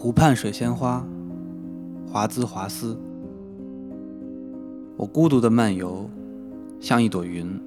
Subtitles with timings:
[0.00, 1.04] 湖畔水仙花，
[2.06, 2.96] 华兹华斯。
[4.96, 6.08] 我孤独的漫游，
[6.78, 7.60] 像一朵云，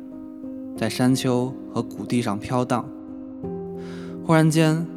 [0.78, 2.86] 在山丘和谷地上飘荡。
[4.26, 4.88] 忽然间，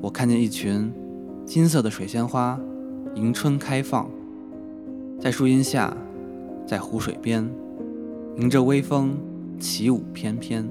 [0.00, 0.92] 我看见一群
[1.46, 2.58] 金色的水仙花
[3.14, 4.10] 迎春开放，
[5.20, 5.96] 在树荫下，
[6.66, 7.48] 在湖水边，
[8.36, 9.16] 迎着微风
[9.60, 10.68] 起舞翩翩，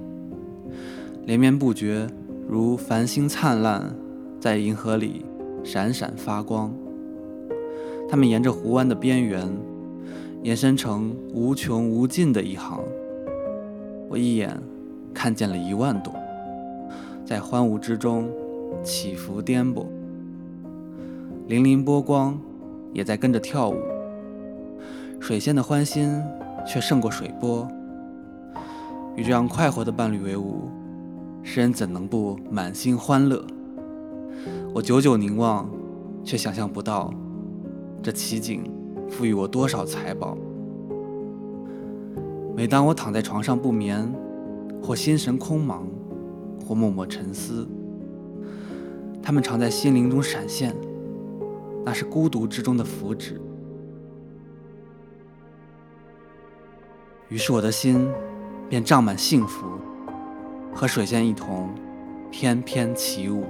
[1.25, 2.09] 连绵不绝，
[2.45, 3.95] 如繁星灿烂，
[4.37, 5.23] 在银河里
[5.63, 6.73] 闪闪发光。
[8.09, 9.47] 它们沿着湖湾的边缘。
[10.41, 12.79] 延伸成无穷无尽的一行，
[14.07, 14.57] 我一眼
[15.13, 16.13] 看见了一万朵，
[17.25, 18.29] 在欢舞之中
[18.81, 19.85] 起伏颠簸，
[21.49, 22.39] 粼粼波光
[22.93, 23.75] 也在跟着跳舞。
[25.19, 26.09] 水仙的欢心
[26.65, 27.67] 却胜过水波，
[29.17, 30.69] 与这样快活的伴侣为伍，
[31.43, 33.45] 诗人怎能不满心欢乐？
[34.71, 35.67] 我久久凝望，
[36.23, 37.11] 却想象不到
[38.03, 38.63] 这奇景。
[39.09, 40.37] 赋予我多少财宝？
[42.55, 44.07] 每当我躺在床上不眠，
[44.83, 45.81] 或心神空茫，
[46.63, 47.67] 或默默沉思，
[49.23, 50.75] 他们常在心灵中闪现，
[51.83, 53.33] 那是孤独之中的福祉。
[57.29, 58.07] 于是我的心
[58.69, 59.65] 便胀满幸福，
[60.71, 61.69] 和水仙一同
[62.29, 63.43] 翩翩起舞。